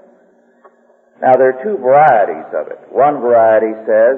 [1.21, 2.79] Now, there are two varieties of it.
[2.91, 4.17] One variety says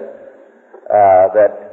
[0.85, 1.65] uh, that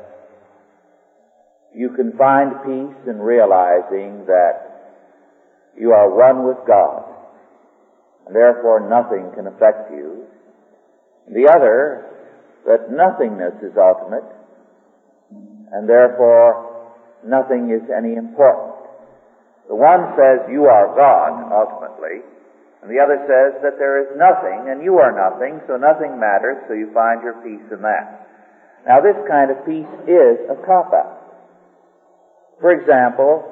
[1.74, 4.72] you can find peace in realizing that
[5.78, 7.05] you are one with God,
[8.26, 10.24] and therefore nothing can affect you.
[11.28, 12.09] The other,
[12.66, 14.24] that nothingness is ultimate,
[15.72, 16.92] and therefore
[17.24, 18.71] nothing is any important.
[19.72, 22.20] The one says you are God, ultimately,
[22.82, 26.60] and the other says that there is nothing and you are nothing, so nothing matters,
[26.68, 28.28] so you find your peace in that.
[28.86, 31.24] Now this kind of peace is a cop-out.
[32.60, 33.48] For example,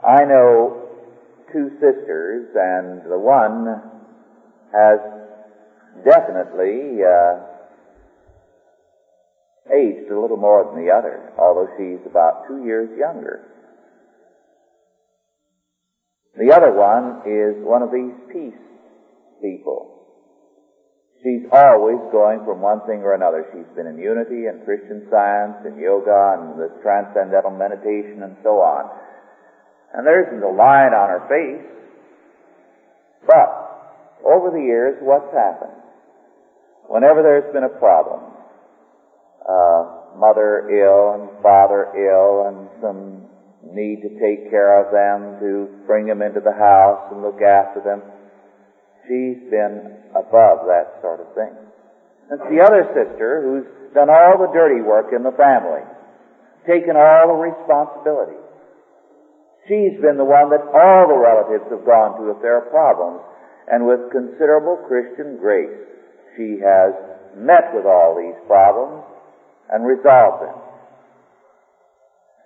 [0.00, 0.88] I know
[1.52, 3.68] two sisters and the one
[4.72, 4.98] has
[6.08, 7.51] definitely uh,
[9.70, 13.46] aged a little more than the other, although she's about two years younger.
[16.34, 18.62] The other one is one of these peace
[19.40, 19.92] people.
[21.22, 23.46] She's always going from one thing or another.
[23.54, 28.58] She's been in unity and Christian science and yoga and this transcendental meditation and so
[28.58, 28.90] on.
[29.94, 31.62] And there isn't a line on her face.
[33.22, 35.78] But over the years, what's happened?
[36.88, 38.41] Whenever there's been a problem,
[39.48, 43.22] uh, mother ill and father ill and some
[43.72, 47.80] need to take care of them, to bring them into the house and look after
[47.80, 48.02] them,
[49.06, 51.54] she's been above that sort of thing.
[52.30, 55.84] It's the other sister who's done all the dirty work in the family,
[56.66, 58.38] taken all the responsibility.
[59.68, 63.22] She's been the one that all the relatives have gone to if there are problems,
[63.70, 65.70] and with considerable Christian grace,
[66.34, 66.92] she has
[67.38, 69.06] met with all these problems
[69.70, 70.56] and resolve them.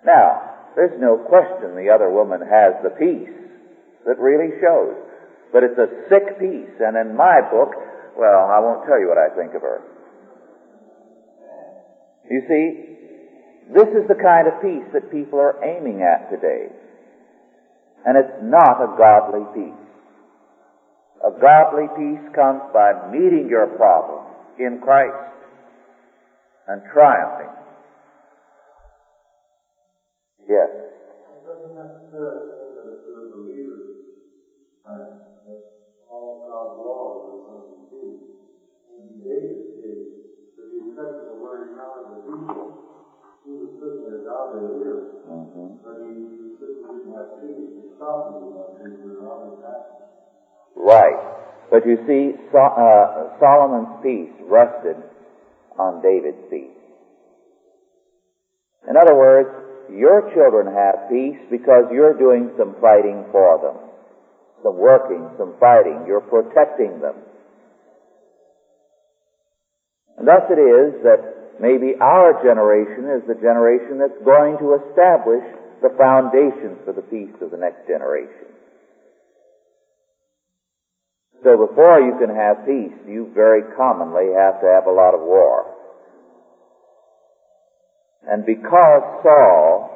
[0.05, 3.33] Now, there's no question the other woman has the peace
[4.05, 4.95] that really shows.
[5.51, 7.73] But it's a sick peace, and in my book,
[8.17, 9.81] well, I won't tell you what I think of her.
[12.29, 12.63] You see,
[13.73, 16.67] this is the kind of peace that people are aiming at today.
[18.05, 19.83] And it's not a godly peace.
[21.25, 24.23] A godly peace comes by meeting your problem
[24.59, 25.36] in Christ
[26.67, 27.53] and triumphing.
[30.47, 30.69] Yes.
[30.71, 33.79] It doesn't necessarily mean that if you're a believer,
[34.87, 35.11] right,
[35.47, 35.61] that
[36.07, 38.05] all God's laws are going to be.
[38.97, 40.11] In David's case,
[40.55, 42.67] with the exception of where he counted the people,
[43.47, 45.83] he was certainly a godly leader, Mm-hmm.
[45.83, 46.11] but he
[46.55, 47.67] certainly didn't have peace.
[47.67, 49.83] He stopped him when he was on his back.
[50.79, 51.19] Right.
[51.67, 54.95] But you see, so, uh, Solomon's peace rested
[55.79, 56.77] on David's peace.
[58.89, 59.49] In other words,
[59.91, 63.77] your children have peace because you're doing some fighting for them.
[64.63, 66.05] Some working, some fighting.
[66.07, 67.15] You're protecting them.
[70.17, 75.45] And thus it is that maybe our generation is the generation that's going to establish
[75.81, 78.56] the foundation for the peace of the next generation.
[81.47, 85.21] So before you can have peace, you very commonly have to have a lot of
[85.21, 85.63] war.
[88.27, 89.87] And because Saul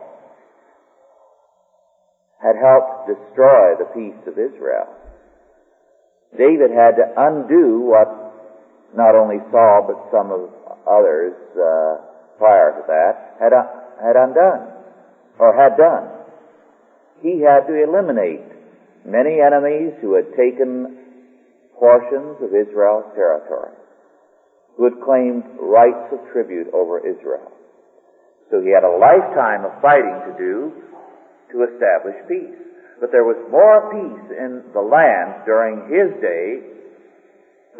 [2.41, 4.95] had helped destroy the peace of Israel,
[6.39, 8.07] David had to undo what
[8.95, 10.47] not only Saul but some of
[10.87, 11.99] others uh,
[12.39, 13.67] prior to that had uh,
[13.99, 14.71] had undone
[15.37, 16.15] or had done.
[17.19, 18.39] He had to eliminate
[19.03, 21.00] many enemies who had taken
[21.81, 23.73] portions of Israel's territory,
[24.77, 27.49] who had claimed rights of tribute over Israel.
[28.53, 30.53] So he had a lifetime of fighting to do
[31.49, 32.61] to establish peace.
[33.01, 36.45] But there was more peace in the land during his day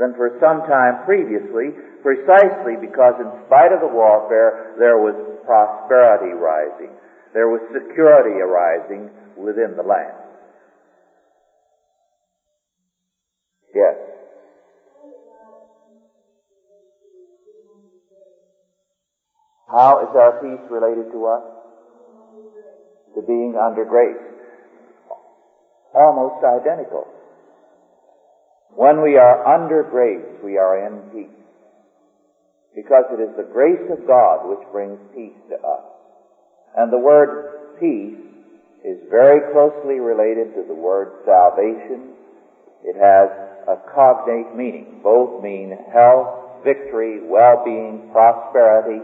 [0.02, 5.14] than for some time previously, precisely because in spite of the warfare, there was
[5.46, 6.90] prosperity rising.
[7.38, 10.21] There was security arising within the land.
[13.74, 13.96] Yes.
[19.72, 21.44] How is our peace related to what?
[23.16, 24.20] To being under grace.
[25.96, 27.08] Almost identical.
[28.76, 31.38] When we are under grace, we are in peace.
[32.76, 35.84] Because it is the grace of God which brings peace to us.
[36.76, 38.20] And the word peace
[38.84, 42.16] is very closely related to the word salvation.
[42.84, 43.30] It has
[43.68, 45.02] a cognate meaning.
[45.04, 49.02] Both mean health, victory, well-being, prosperity,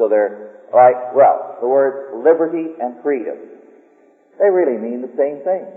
[0.00, 3.36] so they're like, well, the words liberty and freedom,
[4.40, 5.68] they really mean the same thing.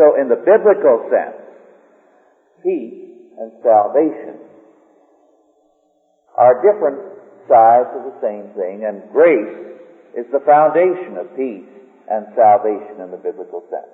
[0.00, 1.36] So in the biblical sense,
[2.64, 4.40] peace and salvation
[6.32, 7.12] are different
[7.46, 9.76] sides of the same thing, and grace
[10.16, 11.68] is the foundation of peace
[12.08, 13.93] and salvation in the biblical sense.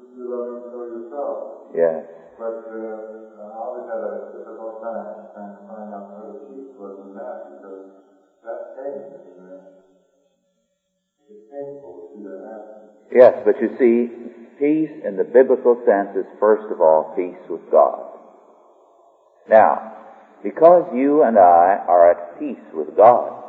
[0.21, 1.37] you love Him for yourself.
[1.73, 2.05] Yes.
[2.37, 6.73] But uh, I always had a difficult time trying to find out where the peace
[6.77, 7.85] was in that because
[8.45, 9.01] that's pain.
[9.17, 9.81] Uh,
[11.49, 12.81] painful to see that happen.
[13.11, 14.13] Yes, but you see,
[14.57, 18.07] peace in the biblical sense is first of all peace with God.
[19.49, 19.97] Now,
[20.43, 23.43] because you and I are at peace with God,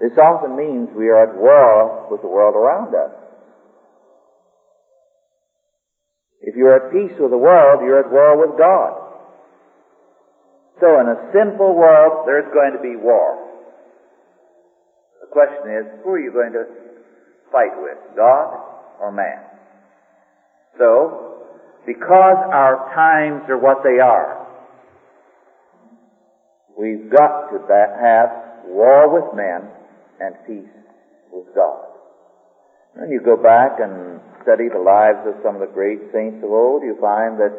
[0.00, 3.21] this often means we are at war with the world around us.
[6.42, 8.98] If you're at peace with the world, you're at war with God.
[10.80, 13.38] So in a sinful world, there's going to be war.
[15.20, 16.64] The question is, who are you going to
[17.52, 18.58] fight with, God
[19.00, 19.38] or man?
[20.78, 21.46] So,
[21.86, 24.46] because our times are what they are,
[26.76, 29.70] we've got to have war with men
[30.18, 30.74] and peace
[31.30, 31.91] with God.
[32.94, 36.50] When you go back and study the lives of some of the great saints of
[36.50, 37.54] old, you find that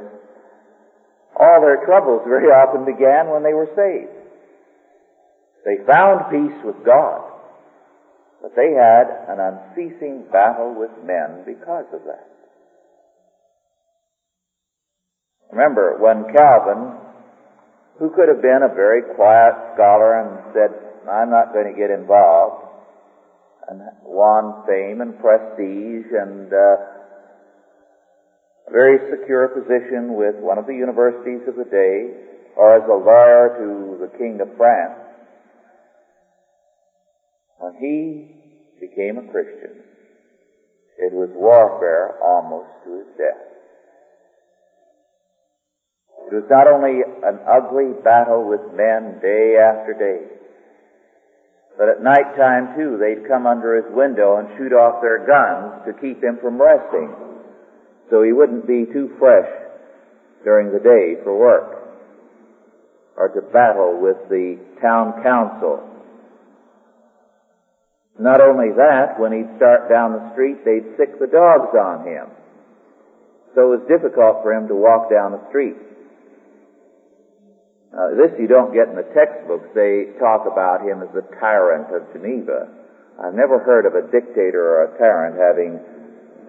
[1.36, 4.14] all their troubles very often began when they were saved.
[5.66, 7.24] They found peace with God,
[8.42, 12.30] but they had an unceasing battle with men because of that.
[15.52, 16.98] Remember, when Calvin,
[17.98, 20.72] who could have been a very quiet scholar and said,
[21.10, 22.63] I'm not going to get involved,
[23.70, 26.76] and won fame and prestige and uh,
[28.68, 32.12] a very secure position with one of the universities of the day,
[32.56, 35.00] or as a lawyer to the King of France.
[37.60, 38.36] When he
[38.80, 39.84] became a Christian,
[40.98, 43.54] it was warfare almost to his death.
[46.28, 50.43] It was not only an ugly battle with men day after day,
[51.78, 55.82] but at night time too, they'd come under his window and shoot off their guns
[55.86, 57.10] to keep him from resting,
[58.10, 59.50] so he wouldn't be too fresh
[60.44, 61.80] during the day for work.
[63.16, 65.86] or to battle with the town council.
[68.20, 72.26] Not only that, when he'd start down the street, they'd sick the dogs on him.
[73.54, 75.78] So it was difficult for him to walk down the street.
[77.94, 79.70] Uh, this you don't get in the textbooks.
[79.78, 82.66] They talk about him as the tyrant of Geneva.
[83.22, 85.78] I've never heard of a dictator or a tyrant having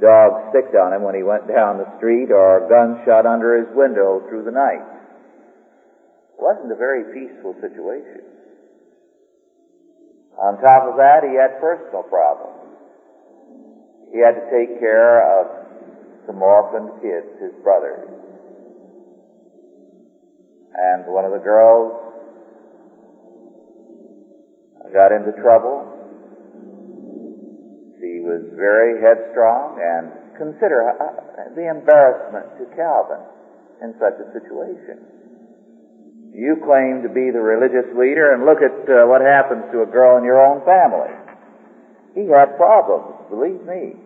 [0.00, 3.68] dogs sticked on him when he went down the street or guns shot under his
[3.76, 4.80] window through the night.
[6.32, 8.24] It wasn't a very peaceful situation.
[10.40, 12.72] On top of that, he had personal problems.
[14.10, 15.66] He had to take care of
[16.26, 18.13] some orphaned kids, his brothers.
[20.74, 22.04] And one of the girls
[24.94, 25.82] got into trouble.
[27.98, 33.22] She was very headstrong and consider uh, the embarrassment to Calvin
[33.82, 35.02] in such a situation.
[36.30, 39.86] You claim to be the religious leader and look at uh, what happens to a
[39.90, 41.10] girl in your own family.
[42.14, 43.98] He had problems, believe me.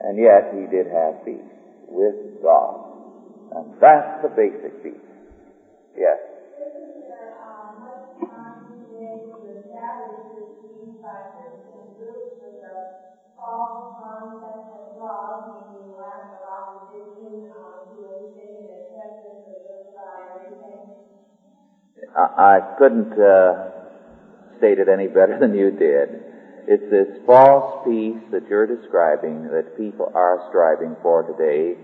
[0.00, 1.52] And yet he did have peace
[1.88, 2.87] with God.
[3.54, 4.94] And that's the basic peace.
[5.96, 6.18] Yes.
[22.16, 23.70] I couldn't uh,
[24.58, 26.08] state it any better than you did.
[26.66, 31.78] It's this false peace that you're describing that people are striving for today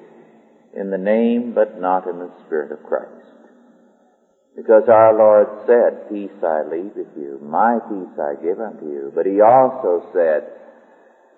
[0.76, 3.10] in the name but not in the Spirit of Christ.
[4.56, 9.12] Because our Lord said, Peace I leave with you, my peace I give unto you.
[9.14, 10.46] But He also said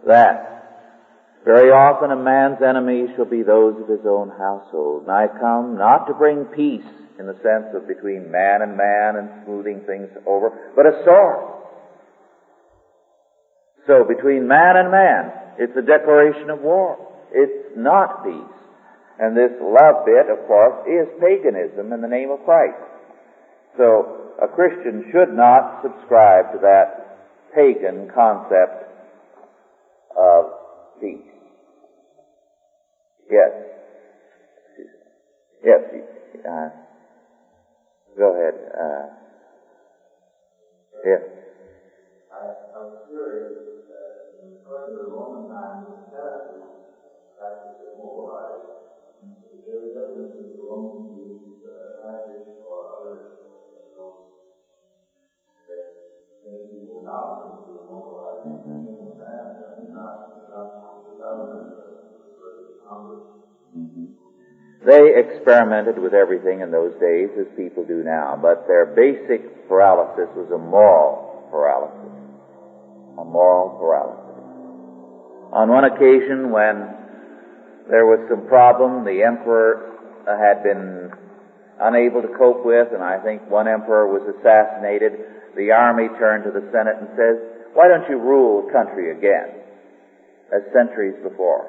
[0.07, 0.57] that
[1.47, 5.03] very often a man's enemies shall be those of his own household.
[5.03, 6.85] And I come not to bring peace
[7.21, 11.57] in the sense of between man and man and smoothing things over, but a sword.
[13.87, 16.99] So between man and man, it's a declaration of war.
[17.31, 18.56] It's not peace.
[19.19, 22.77] And this love bit, of course, is paganism in the name of Christ.
[23.79, 27.19] So a Christian should not subscribe to that
[27.55, 28.85] pagan concept
[30.19, 30.45] of
[31.01, 31.33] peace.
[33.31, 33.51] Yes.
[35.65, 35.81] Yes.
[36.45, 36.69] Uh,
[38.19, 38.55] go ahead.
[38.77, 39.07] Uh,
[41.05, 41.23] yes.
[42.77, 43.53] I'm curious
[43.89, 45.36] that
[64.87, 70.31] They experimented with everything in those days as people do now, but their basic paralysis
[70.39, 72.15] was a moral paralysis.
[73.19, 74.39] A moral paralysis.
[75.51, 76.87] On one occasion when
[77.91, 81.11] there was some problem the emperor had been
[81.83, 85.19] unable to cope with, and I think one emperor was assassinated.
[85.59, 87.43] The army turned to the Senate and says,
[87.75, 89.51] why don't you rule the country again,
[90.55, 91.67] as centuries before?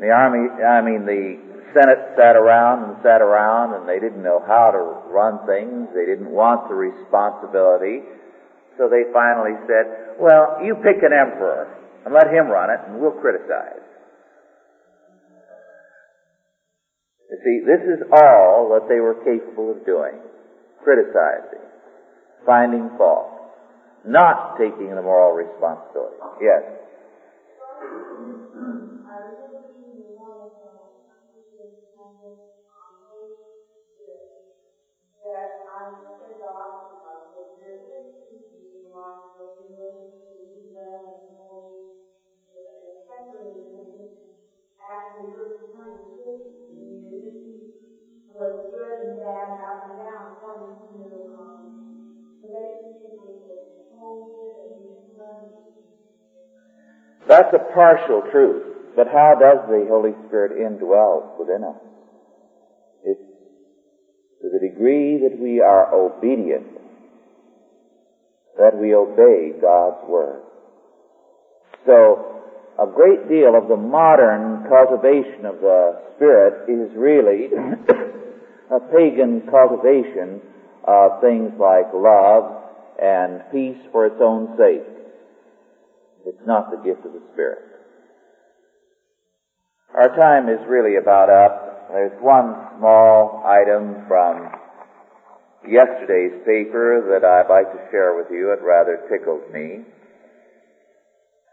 [0.00, 4.40] The army, I mean, the Senate sat around and sat around and they didn't know
[4.46, 5.88] how to run things.
[5.94, 8.04] They didn't want the responsibility.
[8.78, 11.68] So they finally said, well, you pick an emperor
[12.04, 13.84] and let him run it and we'll criticize.
[17.30, 20.20] You see, this is all that they were capable of doing.
[20.84, 21.64] Criticizing.
[22.44, 23.28] Finding fault.
[24.04, 26.16] Not taking the moral responsibility.
[26.42, 26.81] Yes.
[57.32, 58.92] That's a partial truth.
[58.94, 61.80] But how does the Holy Spirit indwell within us?
[63.04, 63.24] It's
[64.42, 66.66] to the degree that we are obedient,
[68.58, 70.42] that we obey God's Word.
[71.86, 72.42] So,
[72.78, 77.48] a great deal of the modern cultivation of the Spirit is really
[78.70, 80.42] a pagan cultivation
[80.84, 82.60] of things like love
[83.00, 84.91] and peace for its own sake.
[86.26, 87.58] It's not the gift of the Spirit.
[89.94, 91.88] Our time is really about up.
[91.90, 94.48] there's one small item from
[95.68, 98.52] yesterday's paper that I'd like to share with you.
[98.52, 99.84] It rather tickled me.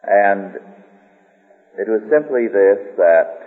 [0.04, 0.56] And
[1.78, 3.40] it was simply this that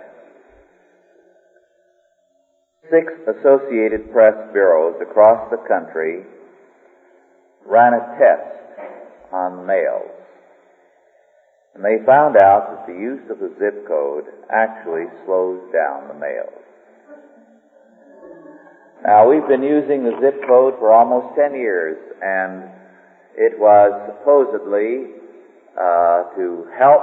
[2.91, 6.23] six Associated Press bureaus across the country
[7.65, 10.12] ran a test on mails.
[11.75, 16.13] And they found out that the use of the zip code actually slows down the
[16.13, 16.61] mails.
[19.03, 22.69] Now, we've been using the zip code for almost 10 years, and
[23.35, 25.17] it was supposedly
[25.75, 27.01] uh, to help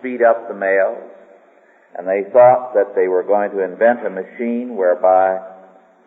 [0.00, 0.96] speed up the mail,
[1.96, 5.38] and they thought that they were going to invent a machine whereby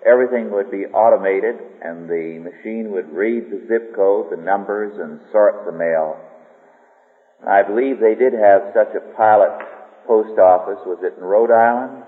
[0.04, 5.22] everything would be automated, and the machine would read the zip code, the numbers, and
[5.32, 6.18] sort the mail
[7.48, 9.56] I believe they did have such a pilot
[10.06, 10.80] post office.
[10.86, 12.04] Was it in Rhode Island?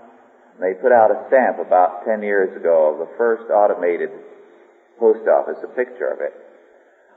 [0.59, 4.11] They put out a stamp about 10 years ago of the first automated
[4.99, 6.35] post office, a picture of it.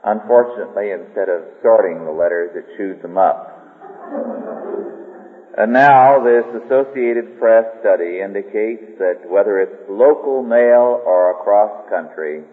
[0.03, 3.51] Unfortunately, instead of sorting the letters, it chewed them up.
[5.57, 12.43] And now this Associated Press study indicates that whether it's local mail or across country,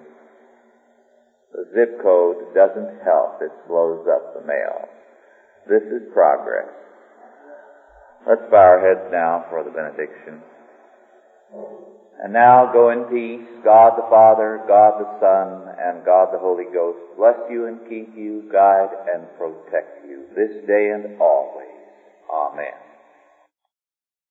[1.53, 3.43] the zip code doesn't help.
[3.43, 4.89] It slows up the mail.
[5.69, 6.69] This is progress.
[8.27, 10.43] Let's bow our heads now for the benediction.
[12.23, 13.47] And now go in peace.
[13.65, 18.17] God the Father, God the Son, and God the Holy Ghost bless you and keep
[18.17, 21.67] you, guide and protect you this day and always.
[22.31, 22.92] Amen.